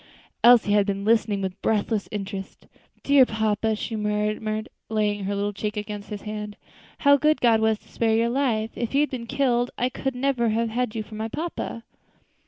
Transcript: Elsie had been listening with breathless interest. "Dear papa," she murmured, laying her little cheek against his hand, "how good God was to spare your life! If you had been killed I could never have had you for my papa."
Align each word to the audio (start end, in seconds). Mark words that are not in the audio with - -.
Elsie 0.43 0.71
had 0.71 0.87
been 0.87 1.05
listening 1.05 1.43
with 1.43 1.61
breathless 1.61 2.09
interest. 2.11 2.65
"Dear 3.03 3.23
papa," 3.23 3.75
she 3.75 3.95
murmured, 3.95 4.67
laying 4.89 5.25
her 5.25 5.35
little 5.35 5.53
cheek 5.53 5.77
against 5.77 6.09
his 6.09 6.23
hand, 6.23 6.57
"how 7.01 7.17
good 7.17 7.39
God 7.39 7.59
was 7.59 7.77
to 7.77 7.87
spare 7.87 8.15
your 8.15 8.29
life! 8.29 8.71
If 8.75 8.95
you 8.95 9.01
had 9.01 9.11
been 9.11 9.27
killed 9.27 9.69
I 9.77 9.89
could 9.89 10.15
never 10.15 10.49
have 10.49 10.69
had 10.69 10.95
you 10.95 11.03
for 11.03 11.13
my 11.13 11.27
papa." 11.27 11.83